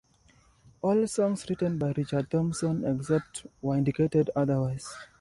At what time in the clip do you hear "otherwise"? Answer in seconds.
4.35-4.91